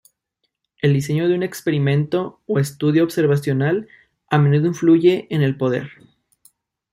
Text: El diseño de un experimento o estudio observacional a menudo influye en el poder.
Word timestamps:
El 0.81 0.93
diseño 0.93 1.27
de 1.29 1.35
un 1.35 1.43
experimento 1.43 2.41
o 2.47 2.57
estudio 2.57 3.03
observacional 3.03 3.87
a 4.31 4.39
menudo 4.39 4.65
influye 4.67 5.27
en 5.29 5.43
el 5.43 5.55
poder. 5.55 5.91